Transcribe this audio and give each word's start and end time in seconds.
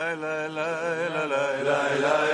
la 0.00 0.14
la 0.14 0.46
la 0.46 1.26
la 1.26 1.26
la 1.26 1.98
la 1.98 2.27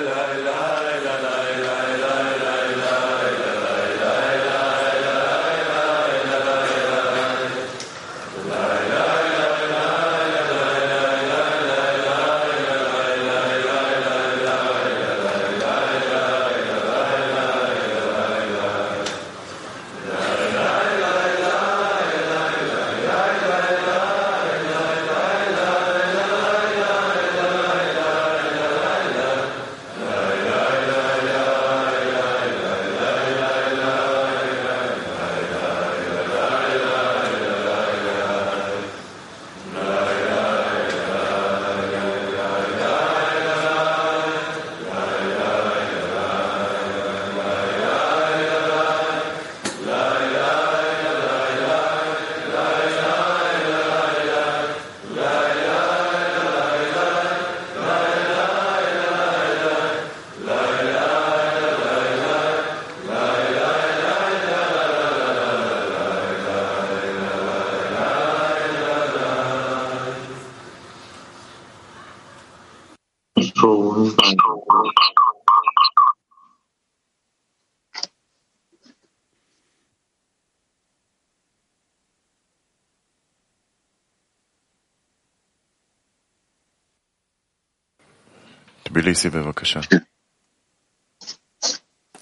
Tbilisi, 88.83 89.29
בבקשה. 89.29 89.79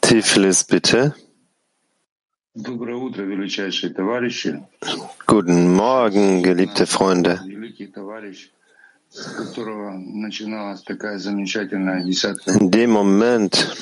Tiflis, 0.02 0.64
bitte. 0.72 1.12
Guten 5.28 5.76
Morgen, 5.76 6.44
geliebte 6.44 6.86
Freunde. 6.88 7.34
In 12.47 12.71
dem 12.71 12.91
Moment, 12.91 13.77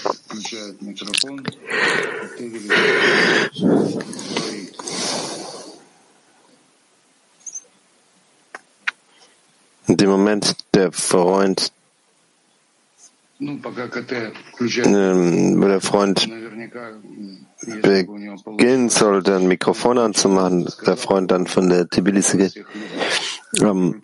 in 9.86 9.96
dem 9.96 10.10
Moment 10.10 10.56
der 10.74 10.92
Freund 10.92 11.72
wo 13.40 15.66
der 15.66 15.80
Freund 15.80 16.28
beginnen 18.44 18.88
sollte, 18.90 19.36
ein 19.36 19.48
Mikrofon 19.48 19.98
anzumachen, 19.98 20.68
der 20.84 20.96
Freund 20.96 21.30
dann 21.30 21.46
von 21.46 21.70
der 21.70 21.88
Tbilisi 21.88 22.36
geht. 22.36 22.64
Ähm, 23.58 24.02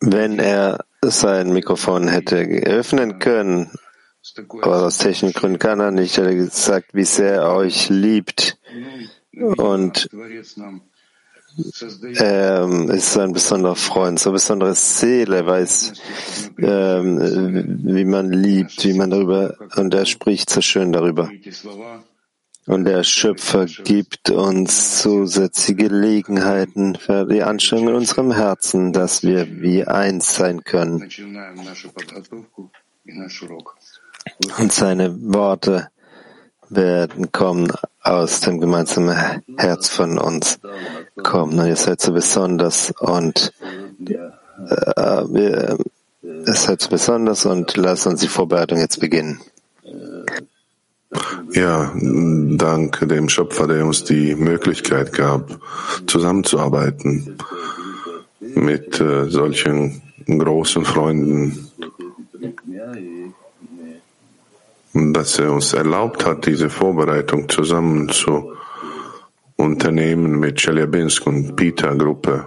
wenn 0.00 0.38
er 0.38 0.84
sein 1.02 1.52
Mikrofon 1.52 2.08
hätte 2.08 2.36
öffnen 2.36 3.18
können, 3.18 3.70
aber 4.62 4.86
aus 4.86 4.98
technischen 4.98 5.32
Gründen 5.32 5.58
kann 5.58 5.80
er 5.80 5.90
nicht, 5.90 6.18
er 6.18 6.26
hat 6.26 6.34
gesagt, 6.34 6.94
wie 6.94 7.04
sehr 7.04 7.34
er 7.34 7.54
euch 7.54 7.88
liebt 7.90 8.58
und 9.56 10.08
er 12.16 12.68
ist 12.90 13.16
ein 13.16 13.32
besonderer 13.32 13.76
Freund, 13.76 14.18
so 14.18 14.30
eine 14.30 14.34
besondere 14.34 14.74
Seele, 14.74 15.46
weiß, 15.46 15.92
ähm, 16.58 17.80
wie 17.84 18.04
man 18.04 18.32
liebt, 18.32 18.84
wie 18.84 18.94
man 18.94 19.10
darüber, 19.10 19.56
und 19.76 19.94
er 19.94 20.04
spricht 20.04 20.50
so 20.50 20.60
schön 20.60 20.92
darüber. 20.92 21.30
Und 22.66 22.84
der 22.84 23.02
Schöpfer 23.02 23.66
gibt 23.66 24.30
uns 24.30 25.02
zusätzliche 25.02 25.74
Gelegenheiten 25.74 26.96
für 26.96 27.26
die 27.26 27.42
Anstrengung 27.42 27.88
in 27.88 27.94
unserem 27.94 28.32
Herzen, 28.32 28.92
dass 28.92 29.22
wir 29.22 29.60
wie 29.60 29.84
eins 29.84 30.34
sein 30.36 30.64
können. 30.64 31.06
Und 34.58 34.72
seine 34.72 35.34
Worte 35.34 35.88
werden 36.70 37.32
kommen 37.32 37.70
aus 38.00 38.40
dem 38.40 38.60
gemeinsamen 38.60 39.42
Herz 39.58 39.88
von 39.90 40.18
uns 40.18 40.58
kommen. 41.22 41.58
Und 41.58 41.66
ihr 41.66 41.76
seid 41.76 42.00
so 42.00 42.12
besonders 42.12 42.92
und 42.98 43.52
äh, 44.96 45.24
ihr 45.32 45.78
seid 46.46 46.80
so 46.80 46.88
besonders 46.88 47.44
und 47.44 47.76
lasst 47.76 48.06
uns 48.06 48.20
die 48.20 48.28
Vorbereitung 48.28 48.78
jetzt 48.78 49.00
beginnen. 49.00 49.40
Ja, 51.52 51.92
dank 51.94 53.08
dem 53.08 53.28
Schöpfer, 53.28 53.66
der 53.66 53.86
uns 53.86 54.04
die 54.04 54.34
Möglichkeit 54.34 55.12
gab, 55.12 55.58
zusammenzuarbeiten 56.06 57.36
mit 58.40 59.00
äh, 59.00 59.28
solchen 59.28 60.02
großen 60.26 60.84
Freunden 60.84 61.70
dass 64.94 65.38
er 65.40 65.52
uns 65.52 65.72
erlaubt 65.72 66.24
hat, 66.24 66.46
diese 66.46 66.70
Vorbereitung 66.70 67.48
zusammen 67.48 68.08
zu 68.08 68.52
unternehmen 69.56 70.38
mit 70.38 70.60
Chelyabinsk 70.60 71.26
und 71.26 71.56
Pita-Gruppe. 71.56 72.46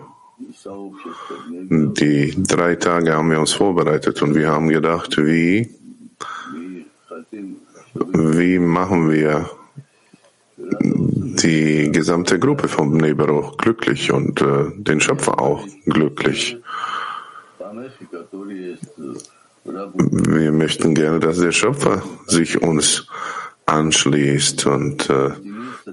Die 1.69 2.33
drei 2.38 2.75
Tage 2.75 3.13
haben 3.13 3.31
wir 3.31 3.39
uns 3.39 3.51
vorbereitet 3.51 4.22
und 4.22 4.35
wir 4.35 4.50
haben 4.50 4.69
gedacht, 4.69 5.17
wie, 5.17 5.69
wie 8.13 8.59
machen 8.59 9.12
wir 9.12 9.50
die 10.58 11.91
gesamte 11.91 12.40
Gruppe 12.40 12.68
vom 12.68 12.97
Neberuch 12.97 13.58
glücklich 13.58 14.12
und 14.12 14.41
äh, 14.41 14.66
den 14.75 15.00
Schöpfer 15.00 15.40
auch 15.40 15.66
glücklich. 15.85 16.57
Wir 19.63 20.52
möchten 20.52 20.96
gerne, 20.96 21.19
dass 21.19 21.38
der 21.38 21.52
Schöpfer 21.52 22.02
sich 22.25 22.62
uns 22.62 23.07
anschließt 23.66 24.66
und 24.66 25.09
äh, 25.09 25.31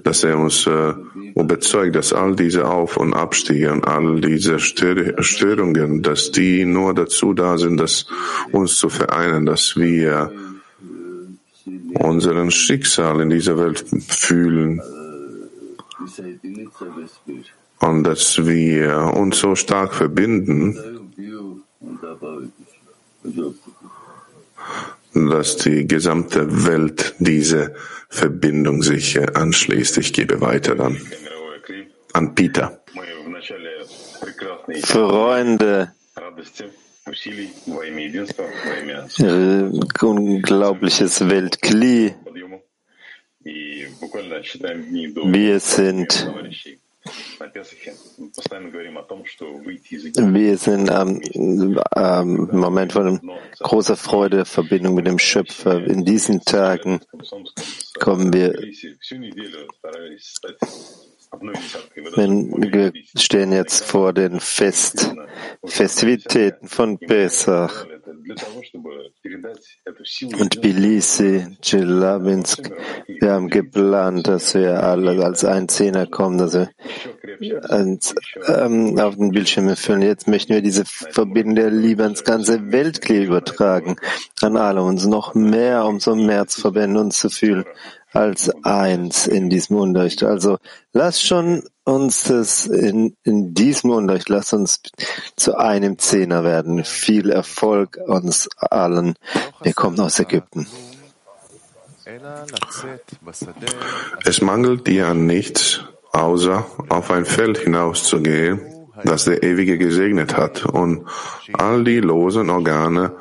dass 0.03 0.23
er 0.23 0.37
uns 0.37 0.65
äh, 0.67 0.93
überzeugt, 1.35 1.95
dass 1.95 2.13
all 2.13 2.35
diese 2.35 2.67
Auf- 2.67 2.97
und 2.97 3.13
Abstiege 3.13 3.71
und 3.71 3.87
all 3.87 4.19
diese 4.21 4.59
Störungen, 4.59 6.01
dass 6.01 6.31
die 6.31 6.65
nur 6.65 6.93
dazu 6.93 7.33
da 7.33 7.57
sind, 7.57 7.77
dass 7.79 8.07
uns 8.51 8.77
zu 8.77 8.89
vereinen, 8.89 9.45
dass 9.45 9.75
wir 9.75 10.31
unseren 11.99 12.51
Schicksal 12.51 13.21
in 13.21 13.29
dieser 13.29 13.57
Welt 13.57 13.85
fühlen 14.07 14.81
und 17.79 18.03
dass 18.03 18.45
wir 18.45 19.13
uns 19.15 19.39
so 19.39 19.55
stark 19.55 19.93
verbinden, 19.93 20.77
dass 25.13 25.57
die 25.57 25.87
gesamte 25.87 26.65
Welt 26.65 27.15
diese 27.19 27.75
Verbindung 28.09 28.81
sich 28.81 29.19
anschließt. 29.35 29.97
Ich 29.97 30.13
gebe 30.13 30.41
weiter 30.41 30.75
dann 30.75 30.97
an 32.13 32.35
Peter. 32.35 32.81
Freunde, 34.83 35.91
unglaubliches 40.01 41.29
Weltkli. 41.29 42.15
Wir 45.23 45.59
sind 45.59 46.27
wir 50.15 50.57
sind 50.57 50.89
am 50.89 51.21
ähm, 51.95 52.49
Moment 52.51 52.93
von 52.93 53.31
großer 53.59 53.95
Freude, 53.95 54.45
Verbindung 54.45 54.95
mit 54.95 55.05
dem 55.05 55.19
Schöpfer. 55.19 55.85
In 55.85 56.03
diesen 56.05 56.41
Tagen 56.41 57.01
kommen 57.99 58.33
wir 58.33 58.55
wir 61.41 62.93
stehen 63.17 63.51
jetzt 63.51 63.83
vor 63.85 64.13
den 64.13 64.39
Fest, 64.39 65.13
Festivitäten 65.65 66.67
von 66.67 66.97
Pesach 66.97 67.85
und 70.39 70.51
Tbilisi, 70.51 71.57
Chelyabinsk. 71.61 72.71
Wir 73.07 73.31
haben 73.31 73.49
geplant, 73.49 74.27
dass 74.27 74.55
wir 74.55 74.83
alle 74.83 75.23
als 75.23 75.45
ein 75.45 75.67
Zehner 75.67 76.07
kommen, 76.07 76.37
dass 76.37 76.53
wir 76.53 76.69
uns, 77.69 78.15
ähm, 78.47 78.97
auf 78.99 79.15
den 79.15 79.31
Bildschirm 79.31 79.67
erfüllen. 79.67 80.01
Jetzt 80.01 80.27
möchten 80.27 80.53
wir 80.53 80.61
diese 80.61 80.85
Verbindung 80.85 81.55
der 81.55 81.71
Liebe 81.71 82.03
ans 82.03 82.23
ganze 82.23 82.71
Weltklick 82.71 83.27
übertragen, 83.27 83.95
an 84.41 84.57
alle 84.57 84.81
uns 84.81 85.05
noch 85.05 85.35
mehr, 85.35 85.85
umso 85.85 86.15
mehr 86.15 86.47
zu 86.47 86.61
verbinden, 86.61 86.97
uns 86.97 87.19
zu 87.19 87.29
fühlen 87.29 87.65
als 88.15 88.49
eins 88.63 89.27
in 89.27 89.49
diesem 89.49 89.77
Unterricht. 89.77 90.23
Also 90.23 90.57
lass 90.93 91.21
schon 91.21 91.63
uns 91.83 92.23
das 92.23 92.65
in, 92.65 93.15
in 93.23 93.53
diesem 93.53 93.91
Unterricht, 93.91 94.29
lass 94.29 94.53
uns 94.53 94.81
zu 95.35 95.57
einem 95.57 95.99
Zehner 95.99 96.43
werden. 96.43 96.83
Viel 96.83 97.29
Erfolg 97.29 97.99
uns 98.07 98.49
allen. 98.57 99.15
Wir 99.61 99.73
kommen 99.73 99.99
aus 99.99 100.19
Ägypten. 100.19 100.65
Es 104.23 104.41
mangelt 104.41 104.87
dir 104.87 105.07
an 105.07 105.25
nichts, 105.25 105.81
außer 106.13 106.65
auf 106.87 107.11
ein 107.11 107.25
Feld 107.25 107.57
hinauszugehen, 107.57 108.61
das 109.03 109.25
der 109.25 109.43
Ewige 109.43 109.77
gesegnet 109.77 110.37
hat, 110.37 110.65
und 110.65 111.05
all 111.53 111.83
die 111.83 111.99
losen 111.99 112.49
Organe, 112.49 113.17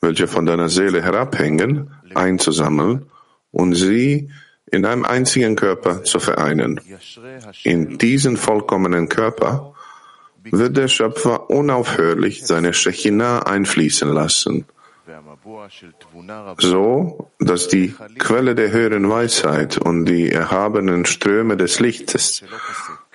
welche 0.00 0.26
von 0.26 0.44
deiner 0.44 0.68
Seele 0.68 1.02
herabhängen, 1.02 1.94
einzusammeln 2.14 3.10
und 3.53 3.75
sie 3.75 4.29
in 4.71 4.85
einem 4.85 5.05
einzigen 5.05 5.55
Körper 5.55 6.03
zu 6.03 6.19
vereinen. 6.19 6.79
In 7.63 7.97
diesen 7.97 8.37
vollkommenen 8.37 9.09
Körper 9.09 9.73
wird 10.43 10.77
der 10.77 10.87
Schöpfer 10.87 11.49
unaufhörlich 11.49 12.45
seine 12.45 12.73
Shechinah 12.73 13.39
einfließen 13.39 14.09
lassen, 14.09 14.65
so 16.59 17.31
dass 17.39 17.67
die 17.67 17.95
Quelle 18.17 18.55
der 18.55 18.71
höheren 18.71 19.09
Weisheit 19.09 19.77
und 19.77 20.05
die 20.05 20.31
erhabenen 20.31 21.05
Ströme 21.05 21.57
des 21.57 21.79
Lichtes 21.79 22.43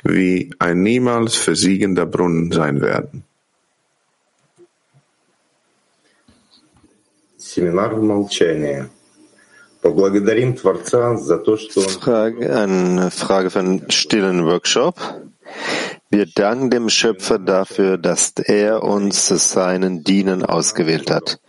wie 0.03 0.51
ein 0.59 0.83
niemals 0.83 1.37
versiegender 1.37 2.07
Brunnen 2.07 2.53
sein 2.53 2.81
werden. 2.81 3.25
Семинар 7.55 7.95
в 7.95 8.03
молчании. 8.03 8.85
Frage, 11.90 12.56
eine 12.56 13.12
Frage 13.12 13.50
für 13.50 13.60
einen 13.60 13.90
stillen 13.90 14.46
Workshop. 14.46 14.96
Wir 16.10 16.26
danken 16.26 16.70
dem 16.70 16.90
Schöpfer 16.90 17.40
dafür, 17.40 17.98
dass 17.98 18.34
er 18.44 18.84
uns 18.84 19.26
zu 19.26 19.38
seinen 19.38 20.04
Dienen 20.04 20.44
ausgewählt 20.44 21.12
hat. 21.12 21.40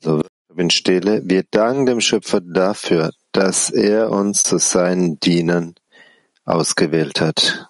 So, 0.00 0.22
bin 0.54 0.70
stille. 0.70 1.22
Wir 1.24 1.44
danken 1.50 1.86
dem 1.86 2.00
Schöpfer 2.00 2.40
dafür, 2.40 3.10
dass 3.32 3.70
er 3.70 4.10
uns 4.10 4.42
zu 4.42 4.58
seinen 4.58 5.18
Dienern 5.18 5.74
ausgewählt 6.44 7.20
hat. 7.20 7.68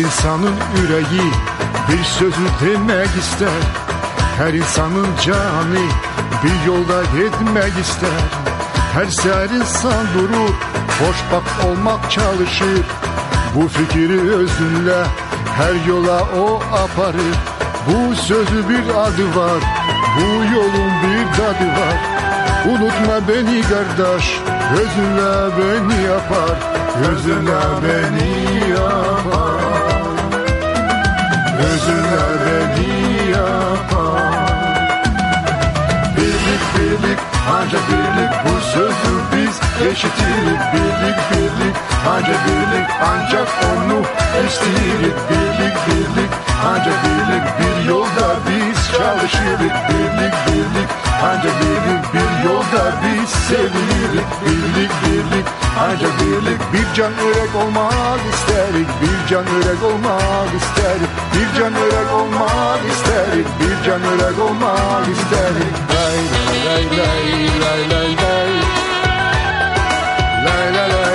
İnsanın 0.00 0.54
yüreği 0.76 1.30
bir 1.88 2.04
sözü 2.04 2.46
demek 2.64 3.08
ister. 3.18 3.62
Her 4.38 4.54
insanın 4.54 5.08
canı 5.26 5.84
bir 6.44 6.66
yolda 6.66 7.02
gitmek 7.02 7.78
ister. 7.80 8.20
Her 8.92 9.06
ser 9.06 9.50
insan 9.50 10.06
durur, 10.14 10.54
hoş 11.00 11.16
bak 11.32 11.66
olmak 11.66 12.10
çalışır. 12.10 12.84
Bu 13.54 13.68
fikri 13.68 14.20
özünle 14.20 15.04
her 15.56 15.88
yola 15.88 16.20
o 16.20 16.62
aparır. 16.72 17.36
Bu 17.86 18.16
sözü 18.16 18.68
bir 18.68 18.88
adı 18.88 19.36
var, 19.36 19.60
bu 20.16 20.54
yolun 20.54 20.92
bir 21.02 21.36
tadı 21.36 21.68
var. 21.80 21.96
Unutma 22.68 23.28
beni 23.28 23.62
kardeş, 23.62 24.40
gözünle 24.74 25.56
beni 25.58 26.02
yapar 26.02 26.80
Gözünle 26.98 27.60
beni 27.82 28.70
yapar 28.70 29.79
Özüne 31.60 32.20
beni 32.46 33.30
yapar. 33.30 34.34
Birlik 36.16 36.62
birlik 36.76 37.18
ancak 37.52 37.82
eşitirik 39.90 40.60
Birlik 40.72 41.18
birlik 41.30 41.76
ancak 42.08 42.40
birlik 42.46 42.88
ancak 43.10 43.48
onu 43.70 44.00
isteyirik 44.46 45.16
Birlik 45.30 45.76
birlik 45.86 46.30
ancak 46.70 46.98
birlik 47.04 47.44
bir 47.58 47.88
yolda 47.88 48.28
biz 48.46 48.78
çalışırık 48.96 49.74
Birlik 49.88 50.34
birlik 50.46 50.88
ancak 51.22 51.54
birlik 51.60 52.04
bir 52.14 52.48
yolda 52.48 52.92
biz 53.02 53.30
sevirik 53.30 54.28
Birlik 54.44 54.90
birlik 55.02 55.46
ancak 55.80 56.12
birlik 56.20 56.60
bir 56.72 56.94
can 56.94 57.12
örek 57.12 57.54
olmak 57.56 58.20
isterik. 58.34 58.88
Bir 59.02 59.28
can 59.30 59.46
örek 59.46 59.82
olmak 59.82 60.54
isterik. 60.60 61.10
Bir 61.34 61.58
can 61.58 61.74
örek 61.74 62.12
olmak 62.14 62.80
isterik. 62.92 63.46
Bir 63.60 63.86
can 63.86 64.02
örek 64.02 64.38
olmak 64.38 65.08
isterik. 65.08 65.74
Lay 65.94 66.18
lay 66.66 66.84
lay 66.98 67.60
lay 67.60 67.90
lay 67.90 68.16
lay 68.16 68.59
Lay 70.44 70.72
lay 70.72 70.88
lay 70.92 71.10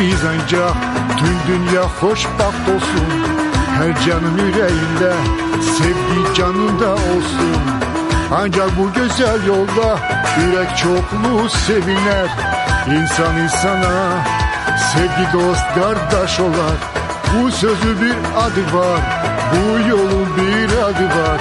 biz 0.00 0.24
ancak 0.24 0.74
tüm 1.18 1.36
dünya 1.48 1.82
hoşbaht 1.82 2.68
olsun. 2.74 3.08
Her 3.78 4.06
canın 4.06 4.38
yüreğinde 4.38 5.12
sevgi 5.60 6.34
canında 6.34 6.92
olsun. 6.92 7.62
Ancak 8.32 8.70
bu 8.78 8.92
güzel 8.92 9.46
yolda 9.46 9.98
yürek 10.40 10.76
çokluğu 10.76 11.48
seviner 11.48 12.28
İnsan 12.86 13.36
insana 13.36 14.37
sevgi 14.92 15.32
dost 15.32 15.64
kardeş 15.74 16.40
olar 16.40 16.78
Bu 17.34 17.50
sözü 17.50 18.00
bir 18.02 18.16
adı 18.44 18.76
var 18.78 19.00
bu 19.52 19.88
yolun 19.88 20.28
bir 20.36 20.78
adı 20.78 21.04
var. 21.04 21.40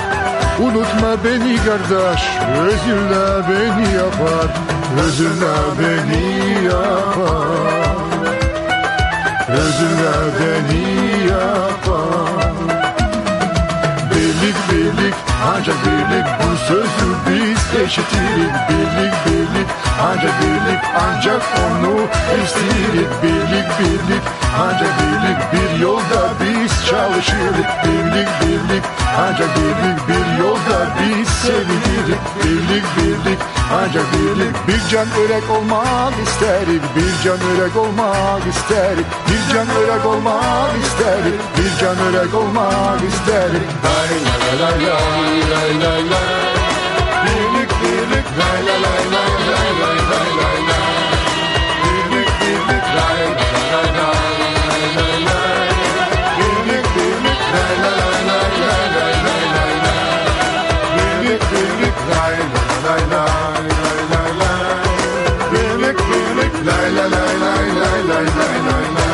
Unutma 0.60 1.24
beni 1.24 1.58
kardeş 1.58 2.22
Özünle 2.60 3.48
beni 3.50 3.94
yapar 3.96 4.48
Özünle 5.06 5.56
beni 5.80 6.66
yapar. 6.66 7.48
Özünle 9.48 10.16
beni 10.40 11.28
yapar. 11.28 12.52
Birlik 14.12 14.56
birlik 14.72 15.14
ancak 15.46 15.76
birlik 15.86 16.26
bu 16.40 16.58
sözü 16.68 17.10
biz 17.28 17.82
eşitirik 17.82 18.54
Birlik 18.70 19.14
birlik. 19.26 19.68
Ancak 20.02 20.34
birlik 20.42 20.82
ancak 21.08 21.42
onu 21.66 21.96
isteyirik 22.44 23.12
Birlik 23.24 23.70
birlik. 23.80 24.24
Ancak 24.60 24.92
birlik 25.00 25.40
bir 25.54 25.80
yolda 25.80 26.22
biz 26.42 26.86
çalışırık 26.86 27.70
Birlik 27.84 28.30
birlik. 28.42 28.84
Ancak 29.20 29.50
birlik 29.58 30.08
bir 30.08 30.44
yolda 30.44 30.78
biz 31.00 31.28
sevinirik. 31.28 32.22
Birlik 32.44 32.86
birlik. 32.98 33.40
Ancak 33.74 34.06
birlik 34.14 34.68
bir 34.68 34.78
Bir 34.78 34.92
can 34.92 35.08
örek 35.08 35.50
olmak 35.50 36.14
isterik. 36.28 36.82
Bir 36.96 37.24
can 37.24 37.40
örek 37.40 37.76
olmak 37.76 38.48
isterik. 38.48 39.06
Bir 39.28 39.54
can 39.54 39.68
örek 39.70 40.06
olmak 40.06 40.78
isterik. 40.84 41.40
Bir 41.58 41.80
can 41.80 41.98
örek 41.98 42.36
olmak 42.36 43.02
isterik. 43.04 43.68
Lay 43.84 44.10
lay 44.10 44.60
lay 44.62 44.86
lay 44.86 45.27
lay 45.52 45.72
lay 45.84 46.02
lay 46.12 46.46
Birlik 47.24 47.72
birlik 47.82 48.28
lay 48.40 48.60
lay 48.68 48.80
lay 48.86 49.04
lay 49.14 49.32
lay 49.52 49.72
lay 49.82 49.98
lay 50.12 50.30
lay 50.40 50.60
lay 50.70 50.92
Birlik 51.84 52.30
birlik 52.40 52.86
lay 52.98 53.20
lay 53.40 53.88
lay 53.98 54.20
lay 54.68 54.86
lay 54.98 55.18
lay 55.28 55.68
Birlik 56.38 56.86
birlik 56.96 57.40
lay 57.54 57.74
lay 57.84 58.02
lay 58.04 58.20
lay 58.30 58.48
lay 58.56 59.08
lay 59.08 59.18
lay 59.18 59.72
lay 66.88 67.38
lay 68.10 68.26
lay 68.28 68.60
lay 68.68 68.86
lay 68.96 69.07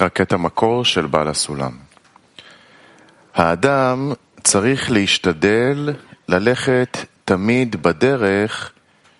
רק 0.00 0.20
את 0.20 0.32
המקור 0.32 0.84
של 0.84 1.06
בעל 1.06 1.28
הסולם. 1.28 1.72
האדם 3.34 4.12
צריך 4.44 4.90
להשתדל 4.90 5.90
ללכת 6.28 6.98
תמיד 7.24 7.82
בדרך 7.82 8.72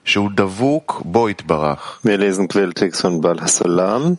שהוא 0.04 0.30
דבוק 0.34 1.02
בו 1.04 1.28
יתברך. 1.28 2.00
Wir 2.06 2.18
lesen 2.18 2.48
Quelltext 2.48 3.02
von 3.02 3.20
Hasolam. 3.40 4.16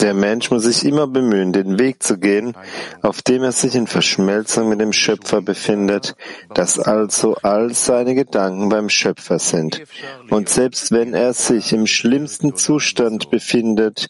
Der 0.00 0.14
Mensch 0.14 0.50
muss 0.50 0.62
sich 0.62 0.84
immer 0.84 1.08
bemühen, 1.08 1.52
den 1.52 1.78
Weg 1.78 2.02
zu 2.02 2.18
gehen, 2.18 2.54
auf 3.02 3.20
dem 3.20 3.42
er 3.42 3.50
sich 3.50 3.74
in 3.74 3.88
Verschmelzung 3.88 4.68
mit 4.68 4.80
dem 4.80 4.92
Schöpfer 4.92 5.42
befindet, 5.42 6.14
dass 6.54 6.78
also 6.78 7.34
all 7.42 7.74
seine 7.74 8.14
Gedanken 8.14 8.68
beim 8.68 8.88
Schöpfer 8.88 9.40
sind. 9.40 9.82
Und 10.30 10.48
selbst 10.48 10.92
wenn 10.92 11.14
er 11.14 11.32
sich 11.32 11.72
im 11.72 11.86
schlimmsten 11.86 12.54
Zustand 12.54 13.30
befindet, 13.30 14.08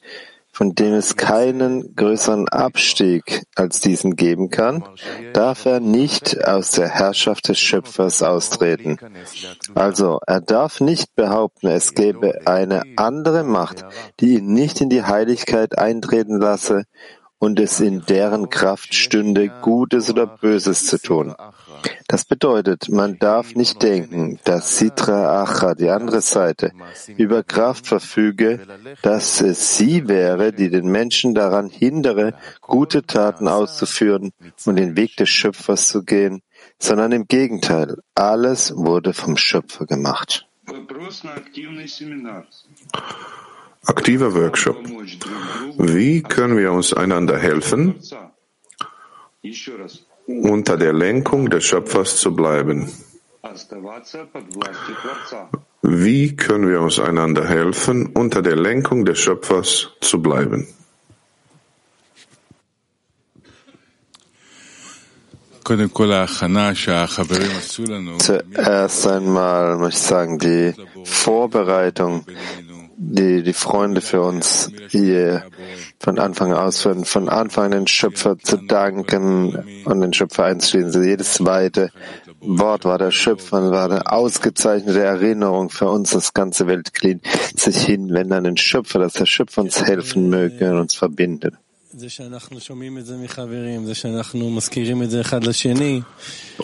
von 0.58 0.74
dem 0.74 0.94
es 0.94 1.14
keinen 1.14 1.94
größeren 1.94 2.48
Abstieg 2.48 3.44
als 3.54 3.78
diesen 3.78 4.16
geben 4.16 4.50
kann, 4.50 4.82
darf 5.32 5.66
er 5.66 5.78
nicht 5.78 6.44
aus 6.48 6.72
der 6.72 6.88
Herrschaft 6.88 7.46
des 7.46 7.60
Schöpfers 7.60 8.24
austreten. 8.24 8.98
Also, 9.76 10.18
er 10.26 10.40
darf 10.40 10.80
nicht 10.80 11.14
behaupten, 11.14 11.68
es 11.68 11.94
gäbe 11.94 12.44
eine 12.44 12.82
andere 12.96 13.44
Macht, 13.44 13.84
die 14.18 14.38
ihn 14.38 14.52
nicht 14.52 14.80
in 14.80 14.88
die 14.88 15.04
Heiligkeit 15.04 15.78
eintreten 15.78 16.40
lasse 16.40 16.86
und 17.38 17.60
es 17.60 17.78
in 17.78 18.04
deren 18.08 18.50
Kraft 18.50 18.96
stünde, 18.96 19.52
Gutes 19.62 20.10
oder 20.10 20.26
Böses 20.26 20.86
zu 20.86 21.00
tun. 21.00 21.36
Das 22.06 22.24
bedeutet, 22.24 22.88
man 22.88 23.18
darf 23.18 23.54
nicht 23.54 23.82
denken, 23.82 24.38
dass 24.44 24.78
Sitra 24.78 25.42
Acha, 25.42 25.74
die 25.74 25.90
andere 25.90 26.20
Seite, 26.20 26.72
über 27.16 27.42
Kraft 27.42 27.86
verfüge, 27.86 28.60
dass 29.02 29.40
es 29.40 29.76
sie 29.76 30.08
wäre, 30.08 30.52
die 30.52 30.70
den 30.70 30.88
Menschen 30.88 31.34
daran 31.34 31.68
hindere, 31.68 32.34
gute 32.60 33.04
Taten 33.04 33.48
auszuführen 33.48 34.32
und 34.64 34.76
den 34.76 34.96
Weg 34.96 35.16
des 35.16 35.28
Schöpfers 35.28 35.88
zu 35.88 36.04
gehen, 36.04 36.42
sondern 36.78 37.12
im 37.12 37.26
Gegenteil, 37.26 37.98
alles 38.14 38.74
wurde 38.76 39.12
vom 39.12 39.36
Schöpfer 39.36 39.86
gemacht. 39.86 40.46
Aktiver 43.86 44.34
Workshop. 44.34 44.76
Wie 45.78 46.22
können 46.22 46.56
wir 46.58 46.72
uns 46.72 46.92
einander 46.92 47.38
helfen? 47.38 47.94
unter 50.28 50.76
der 50.76 50.92
Lenkung 50.92 51.48
des 51.48 51.64
Schöpfers 51.64 52.18
zu 52.18 52.36
bleiben. 52.36 52.92
Wie 55.82 56.36
können 56.36 56.68
wir 56.68 56.80
uns 56.80 56.98
einander 56.98 57.48
helfen, 57.48 58.06
unter 58.06 58.42
der 58.42 58.56
Lenkung 58.56 59.04
des 59.06 59.18
Schöpfers 59.18 59.88
zu 60.00 60.20
bleiben? 60.20 60.68
Zuerst 68.18 69.06
einmal 69.06 69.76
möchte 69.76 69.98
ich 69.98 70.06
sagen, 70.06 70.38
die 70.38 70.74
Vorbereitung, 71.04 72.24
die 73.00 73.44
die 73.44 73.52
Freunde 73.52 74.00
für 74.00 74.20
uns 74.20 74.72
hier 74.88 75.44
von 76.00 76.18
Anfang 76.18 76.52
aus, 76.52 76.82
von, 76.82 77.04
von 77.04 77.28
Anfang 77.28 77.66
an 77.66 77.70
den 77.70 77.86
Schöpfer 77.86 78.38
zu 78.38 78.56
danken 78.56 79.84
und 79.84 80.00
den 80.00 80.12
Schöpfer 80.12 80.44
einzuschließen. 80.44 81.04
Jedes 81.04 81.34
zweite 81.34 81.90
Wort 82.40 82.84
war 82.84 82.98
der 82.98 83.12
Schöpfer, 83.12 83.70
war 83.70 83.84
eine 83.84 84.10
ausgezeichnete 84.10 85.00
Erinnerung 85.00 85.70
für 85.70 85.88
uns, 85.88 86.10
das 86.10 86.34
ganze 86.34 86.66
Weltglied, 86.66 87.20
sich 87.54 87.78
hinwenden 87.78 88.32
an 88.32 88.44
den 88.44 88.56
Schöpfer, 88.56 88.98
dass 88.98 89.12
der 89.12 89.26
Schöpfer 89.26 89.62
uns 89.62 89.82
helfen 89.82 90.28
möge 90.28 90.68
und 90.70 90.78
uns 90.78 90.94
verbindet. 90.94 91.54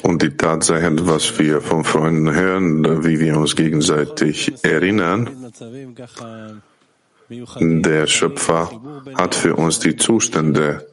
Und 0.02 0.22
die 0.22 0.30
Tatsache, 0.36 1.06
was 1.06 1.38
wir 1.38 1.60
von 1.60 1.84
Freunden 1.84 2.32
hören, 2.32 3.04
wie 3.04 3.18
wir 3.20 3.38
uns 3.38 3.56
gegenseitig 3.56 4.52
erinnern, 4.62 5.52
der 7.60 8.06
Schöpfer 8.06 8.70
hat 9.14 9.34
für 9.34 9.56
uns 9.56 9.78
die 9.80 9.96
Zustände 9.96 10.86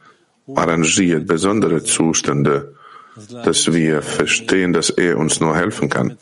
arrangiert, 0.55 1.27
besondere 1.27 1.83
Zustände, 1.83 2.75
dass 3.43 3.71
wir 3.71 4.01
verstehen, 4.01 4.73
dass 4.73 4.89
er 4.89 5.17
uns 5.17 5.39
nur 5.39 5.55
helfen 5.55 5.89
kann, 5.89 6.17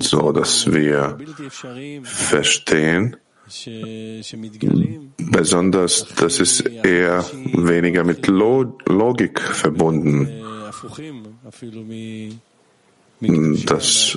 so 0.00 0.32
dass 0.32 0.72
wir 0.72 1.18
verstehen, 2.02 3.16
Besonders, 5.18 6.06
das 6.16 6.40
ist 6.40 6.60
eher 6.60 7.24
weniger 7.54 8.04
mit 8.04 8.26
Logik 8.26 9.40
verbunden, 9.40 10.28
mm, 13.20 13.54
dass, 13.66 14.16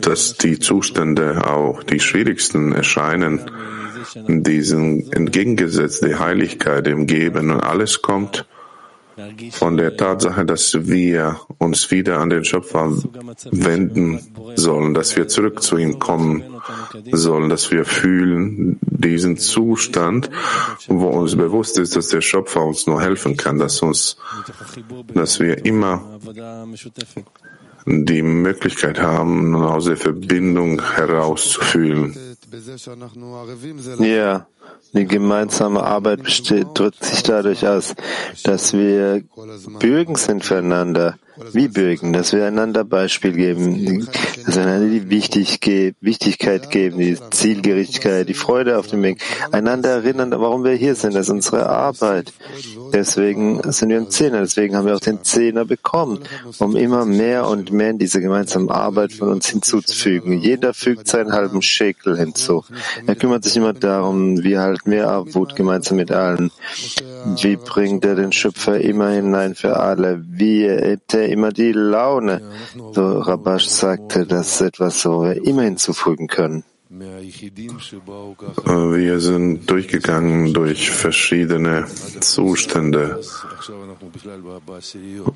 dass 0.00 0.36
die 0.36 0.58
Zustände 0.58 1.46
auch 1.46 1.82
die 1.82 2.00
schwierigsten 2.00 2.72
erscheinen, 2.72 3.50
diesen 4.26 5.10
entgegengesetzt 5.12 6.04
die 6.04 6.16
Heiligkeit 6.16 6.86
im 6.86 7.06
Geben. 7.06 7.50
Und 7.50 7.60
alles 7.60 8.02
kommt 8.02 8.46
von 9.52 9.76
der 9.76 9.96
Tatsache, 9.96 10.44
dass 10.44 10.86
wir 10.86 11.40
uns 11.58 11.90
wieder 11.90 12.18
an 12.18 12.30
den 12.30 12.44
Schöpfer 12.44 12.92
wenden 13.50 14.20
sollen, 14.56 14.94
dass 14.94 15.16
wir 15.16 15.28
zurück 15.28 15.62
zu 15.62 15.76
ihm 15.76 15.98
kommen 15.98 16.42
sollen, 17.12 17.48
dass 17.48 17.70
wir 17.70 17.84
fühlen 17.84 18.78
diesen 18.80 19.36
Zustand, 19.36 20.30
wo 20.88 21.08
uns 21.08 21.36
bewusst 21.36 21.78
ist, 21.78 21.96
dass 21.96 22.08
der 22.08 22.20
Schöpfer 22.20 22.64
uns 22.64 22.86
nur 22.86 23.00
helfen 23.00 23.36
kann, 23.36 23.58
dass 23.58 23.82
uns, 23.82 24.16
dass 25.14 25.40
wir 25.40 25.64
immer 25.64 26.18
die 27.86 28.22
Möglichkeit 28.22 29.00
haben, 29.00 29.54
aus 29.54 29.84
der 29.84 29.96
Verbindung 29.96 30.80
herauszufühlen. 30.82 32.16
Ja, 33.98 34.46
die 34.92 35.06
gemeinsame 35.06 35.82
Arbeit 35.82 36.22
besteht, 36.22 36.68
drückt 36.74 37.04
sich 37.04 37.22
dadurch 37.24 37.66
aus, 37.66 37.94
dass 38.44 38.72
wir 38.72 39.24
Bürgen 39.80 40.14
sind 40.14 40.44
füreinander. 40.44 41.16
Wie 41.52 41.66
Bürgen, 41.66 42.12
dass 42.12 42.32
wir 42.32 42.46
einander 42.46 42.84
Beispiel 42.84 43.32
geben, 43.32 44.06
dass 44.46 44.54
wir 44.54 44.62
einander 44.62 44.86
die 44.86 45.10
Wichtigkeit 45.10 46.70
geben, 46.70 46.98
die 46.98 47.18
Zielgerichtigkeit, 47.30 48.28
die 48.28 48.34
Freude 48.34 48.78
auf 48.78 48.86
dem 48.86 49.02
Weg, 49.02 49.20
einander 49.50 49.90
erinnern, 49.90 50.30
warum 50.30 50.62
wir 50.62 50.74
hier 50.74 50.94
sind, 50.94 51.12
das 51.12 51.26
ist 51.26 51.30
unsere 51.30 51.68
Arbeit. 51.68 52.32
Deswegen 52.92 53.60
sind 53.72 53.88
wir 53.88 53.98
im 53.98 54.10
Zehner, 54.10 54.42
deswegen 54.42 54.76
haben 54.76 54.86
wir 54.86 54.94
auch 54.94 55.00
den 55.00 55.24
Zehner 55.24 55.64
bekommen, 55.64 56.20
um 56.60 56.76
immer 56.76 57.04
mehr 57.04 57.48
und 57.48 57.72
mehr 57.72 57.90
in 57.90 57.98
diese 57.98 58.20
gemeinsame 58.20 58.70
Arbeit 58.70 59.12
von 59.12 59.30
uns 59.30 59.48
hinzuzufügen. 59.48 60.38
Jeder 60.38 60.72
fügt 60.72 61.08
seinen 61.08 61.32
halben 61.32 61.62
Schekel 61.62 62.16
hinzu. 62.16 62.64
Er 63.08 63.16
kümmert 63.16 63.42
sich 63.42 63.56
immer 63.56 63.72
darum, 63.72 64.44
wie 64.44 64.53
halten 64.58 64.90
wir 64.90 65.08
Armut 65.08 65.56
gemeinsam 65.56 65.96
mit 65.96 66.10
allen. 66.10 66.50
Wie 67.40 67.56
bringt 67.56 68.04
er 68.04 68.14
den 68.14 68.32
Schöpfer 68.32 68.80
immer 68.80 69.10
hinein 69.10 69.54
für 69.54 69.76
alle? 69.78 70.22
Wie 70.26 70.68
hebt 70.68 71.14
er 71.14 71.28
immer 71.28 71.50
die 71.50 71.72
Laune? 71.72 72.40
So 72.92 73.20
Rabash 73.20 73.68
sagte, 73.68 74.26
das 74.26 74.54
ist 74.54 74.60
etwas, 74.60 75.00
so 75.00 75.24
wir 75.24 75.44
immer 75.46 75.62
hinzufügen 75.62 76.26
können. 76.26 76.64
Wir 78.86 79.18
sind 79.18 79.68
durchgegangen 79.68 80.52
durch 80.54 80.90
verschiedene 80.90 81.86
Zustände 82.20 83.20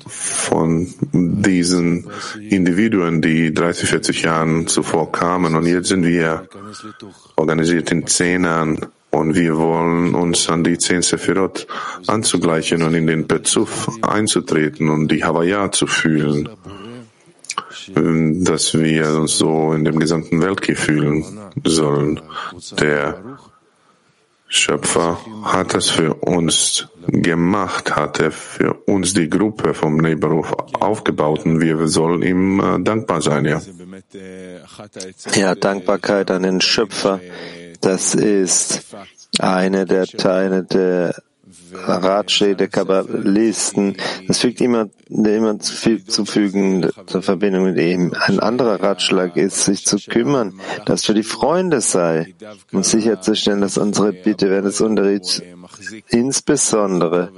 von 0.07 0.93
diesen 1.11 2.09
Individuen, 2.49 3.21
die 3.21 3.53
30, 3.53 3.89
40 3.89 4.21
Jahren 4.21 4.67
zuvor 4.67 5.11
kamen. 5.11 5.55
Und 5.55 5.65
jetzt 5.65 5.89
sind 5.89 6.05
wir 6.05 6.47
organisiert 7.35 7.91
in 7.91 8.07
Zehnern 8.07 8.85
und 9.11 9.35
wir 9.35 9.57
wollen 9.57 10.13
uns 10.15 10.49
an 10.49 10.63
die 10.63 10.77
zehn 10.77 11.01
Sephirot 11.01 11.67
anzugleichen 12.07 12.83
und 12.83 12.93
in 12.93 13.07
den 13.07 13.27
Bezuf 13.27 13.89
einzutreten 14.01 14.89
und 14.89 15.09
die 15.11 15.23
Havaya 15.23 15.71
zu 15.71 15.87
fühlen 15.87 16.49
dass 17.95 18.73
wir 18.73 19.07
uns 19.15 19.37
so 19.37 19.73
in 19.73 19.83
dem 19.83 19.99
gesamten 19.99 20.41
Weltkrieg 20.41 20.77
fühlen 20.77 21.25
sollen. 21.63 22.21
Der 22.79 23.19
Schöpfer 24.47 25.19
hat 25.43 25.75
es 25.75 25.89
für 25.89 26.15
uns 26.15 26.87
gemacht, 27.07 27.95
hat 27.95 28.19
er 28.19 28.31
für 28.31 28.73
uns 28.87 29.13
die 29.13 29.29
Gruppe 29.29 29.75
vom 29.75 29.97
Neberuf 29.97 30.53
aufgebaut 30.79 31.45
und 31.45 31.61
wir 31.61 31.87
sollen 31.87 32.23
ihm 32.23 32.59
äh, 32.59 32.79
dankbar 32.81 33.21
sein, 33.21 33.45
ja. 33.45 33.61
Ja, 35.35 35.53
Dankbarkeit 35.53 36.31
an 36.31 36.43
den 36.43 36.61
Schöpfer, 36.61 37.19
das 37.81 38.15
ist 38.15 38.85
eine 39.39 39.85
der 39.85 40.05
Teile 40.05 40.63
der 40.63 41.15
Ratschläge 41.73 42.55
der 42.55 42.67
Kabbalisten. 42.67 43.95
Es 44.27 44.39
fügt 44.39 44.61
immer, 44.61 44.89
immer 45.07 45.59
zu 45.59 46.25
fügen 46.25 46.89
zur 47.05 47.21
Verbindung 47.21 47.65
mit 47.65 47.77
ihm. 47.77 48.13
Ein 48.19 48.39
anderer 48.39 48.81
Ratschlag 48.81 49.35
ist, 49.35 49.65
sich 49.65 49.85
zu 49.85 49.97
kümmern, 49.97 50.59
dass 50.85 51.05
für 51.05 51.13
die 51.13 51.23
Freunde 51.23 51.81
sei 51.81 52.33
und 52.71 52.85
sicherzustellen, 52.85 53.61
dass 53.61 53.77
unsere 53.77 54.13
Bitte 54.13 54.49
während 54.49 54.67
des 54.67 54.81
Unterrichts 54.81 55.41
insbesondere 56.09 57.31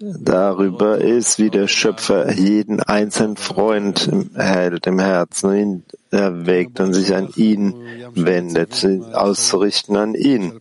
darüber 0.00 0.98
ist, 0.98 1.38
wie 1.38 1.50
der 1.50 1.68
Schöpfer 1.68 2.32
jeden 2.32 2.80
einzelnen 2.80 3.36
Freund 3.36 4.10
hält 4.34 4.86
im 4.86 4.98
Herzen 4.98 5.54
ihn 5.54 5.84
erwägt 6.10 6.80
und 6.80 6.94
sich 6.94 7.14
an 7.14 7.28
ihn 7.36 7.74
wendet, 8.14 8.84
auszurichten 9.12 9.96
an 9.96 10.14
ihn. 10.14 10.60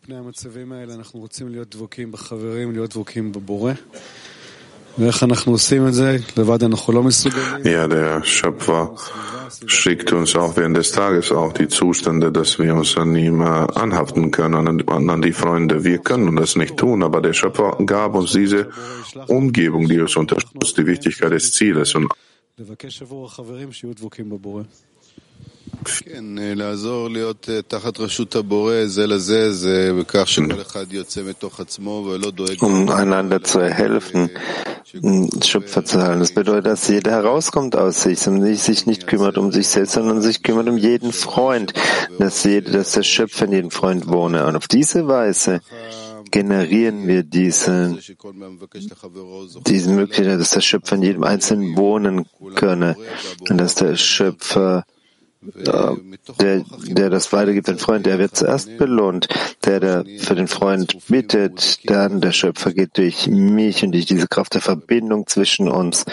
Ja, 7.64 7.88
der 7.88 8.24
Schöpfer 8.24 8.96
schickt 9.66 10.12
uns 10.14 10.36
auch 10.36 10.56
während 10.58 10.78
des 10.78 10.92
Tages 10.92 11.32
auch 11.32 11.54
die 11.54 11.68
Zustände, 11.68 12.32
dass 12.32 12.60
wir 12.60 12.76
uns 12.76 12.98
an 12.98 13.16
ihm 13.16 13.42
anhaften 13.42 14.32
können, 14.32 14.68
an, 14.68 15.10
an 15.10 15.22
die 15.22 15.34
Freunde. 15.34 15.84
Wir 15.84 16.00
können 16.00 16.36
das 16.36 16.56
nicht 16.56 16.78
tun, 16.78 17.04
aber 17.04 17.22
der 17.22 17.34
Schöpfer 17.34 17.78
gab 17.86 18.16
uns 18.16 18.34
diese 18.34 18.70
Umgebung, 19.28 19.88
die 19.88 20.00
uns 20.00 20.16
unterstützt, 20.16 20.78
die 20.78 20.86
Wichtigkeit 20.86 21.32
des 21.32 21.54
Zieles. 21.54 21.96
Und 21.96 22.12
um 32.62 32.90
einander 32.90 33.42
zu 33.44 33.62
helfen, 33.62 34.30
Schöpfer 35.44 35.86
zu 35.86 36.02
halten. 36.02 36.20
Das 36.20 36.34
bedeutet, 36.34 36.66
dass 36.66 36.88
jeder 36.88 37.12
herauskommt 37.12 37.76
aus 37.76 38.04
sich 38.04 38.28
und 38.28 38.44
sich 38.56 38.86
nicht 38.86 39.08
kümmert 39.08 39.38
um 39.38 39.52
sich 39.52 39.68
selbst, 39.68 39.94
sondern 39.94 40.22
sich 40.22 40.44
kümmert 40.44 40.68
um 40.68 40.78
jeden 40.78 41.14
Freund, 41.14 41.74
dass, 42.18 42.44
jeder, 42.44 42.72
dass 42.72 42.92
der 42.92 43.04
Schöpfer 43.04 43.46
in 43.46 43.54
jedem 43.54 43.72
Freund 43.72 44.08
wohne. 44.08 44.46
Und 44.48 44.56
auf 44.56 44.68
diese 44.68 45.08
Weise 45.08 45.62
generieren 46.32 47.08
wir 47.08 47.24
diese, 47.24 47.98
diese 49.66 49.90
Möglichkeit, 49.90 50.40
dass 50.40 50.52
der 50.52 50.62
Schöpfer 50.62 50.96
in 50.96 51.04
jedem 51.04 51.24
Einzelnen 51.24 51.78
wohnen 51.78 52.26
könne 52.56 52.96
und 53.50 53.58
dass 53.58 53.76
der 53.76 53.96
Schöpfer 53.96 54.86
der, 55.42 56.64
der 56.84 57.10
das 57.10 57.32
weitergibt, 57.32 57.70
ein 57.70 57.78
Freund, 57.78 58.06
der 58.06 58.20
wird 58.20 58.36
zuerst 58.36 58.78
belohnt. 58.78 59.28
Der, 59.66 59.80
der 59.80 60.06
für 60.20 60.36
den 60.36 60.48
Freund 60.48 61.08
bittet, 61.08 61.80
dann 61.90 62.22
der 62.22 62.32
Schöpfer 62.32 62.74
geht 62.74 62.98
durch 62.98 63.28
mich 63.28 63.84
und 63.84 63.94
durch 63.94 64.06
diese 64.06 64.28
Kraft 64.28 64.54
der 64.54 64.62
Verbindung 64.62 65.28
zwischen 65.28 65.70
uns. 65.70 66.06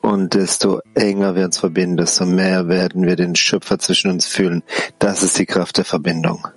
Und 0.00 0.34
desto 0.34 0.80
enger 0.94 1.34
wir 1.34 1.46
uns 1.46 1.58
verbinden, 1.58 1.96
desto 1.96 2.26
mehr 2.26 2.68
werden 2.68 3.06
wir 3.06 3.16
den 3.16 3.36
Schöpfer 3.36 3.78
zwischen 3.78 4.10
uns 4.10 4.26
fühlen. 4.26 4.62
Das 4.98 5.22
ist 5.22 5.38
die 5.38 5.46
Kraft 5.46 5.78
der 5.78 5.84
Verbindung. 5.84 6.48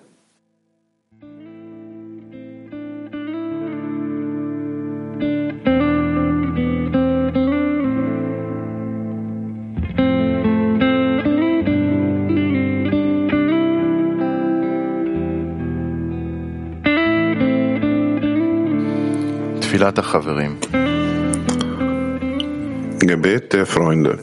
Gebet 23.00 23.52
der 23.52 23.65
Freunde. 23.65 24.20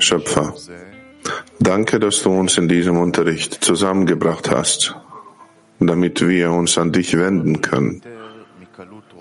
Schöpfer, 0.00 0.54
danke, 1.58 1.98
dass 1.98 2.22
du 2.22 2.30
uns 2.30 2.58
in 2.58 2.68
diesem 2.68 2.98
Unterricht 2.98 3.64
zusammengebracht 3.64 4.50
hast, 4.50 4.94
damit 5.80 6.20
wir 6.20 6.50
uns 6.50 6.76
an 6.76 6.92
dich 6.92 7.16
wenden 7.16 7.62
können. 7.62 8.02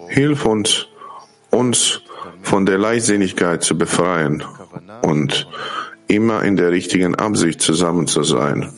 Hilf 0.10 0.46
uns, 0.46 0.88
uns 1.50 2.02
von 2.42 2.66
der 2.66 2.80
Leichtsinnigkeit 2.80 3.64
zu 3.64 3.78
befreien 3.78 4.44
und 5.04 5.48
immer 6.10 6.44
in 6.44 6.58
der 6.58 6.72
richtigen 6.72 7.16
Absicht 7.16 7.62
zusammen 7.62 8.08
zu 8.08 8.24
sein. 8.24 8.74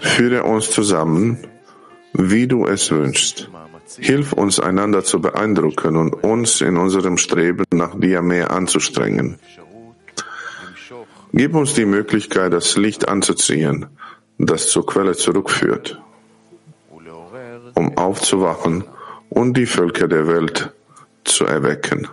Führe 0.00 0.44
uns 0.44 0.70
zusammen, 0.70 1.38
wie 2.12 2.46
du 2.46 2.66
es 2.66 2.90
wünschst. 2.90 3.50
Hilf 3.98 4.32
uns, 4.32 4.60
einander 4.60 5.02
zu 5.04 5.20
beeindrucken 5.20 5.96
und 5.96 6.12
uns 6.12 6.60
in 6.60 6.76
unserem 6.76 7.16
Streben 7.16 7.64
nach 7.72 7.98
dir 7.98 8.22
mehr 8.22 8.50
anzustrengen. 8.50 9.38
Gib 11.32 11.54
uns 11.54 11.74
die 11.74 11.86
Möglichkeit, 11.86 12.52
das 12.52 12.76
Licht 12.76 13.08
anzuziehen, 13.08 13.86
das 14.38 14.68
zur 14.68 14.84
Quelle 14.86 15.14
zurückführt, 15.14 16.00
um 17.74 17.96
aufzuwachen 17.96 18.84
und 19.28 19.56
die 19.56 19.66
Völker 19.66 20.08
der 20.08 20.26
Welt 20.26 20.72
zu 21.24 21.44
erwecken. 21.44 22.08